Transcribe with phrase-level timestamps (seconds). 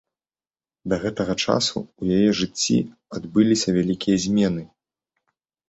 [0.93, 2.79] Да гэтага часу ў яе жыцці
[3.21, 4.69] адбыліся вялікія змены.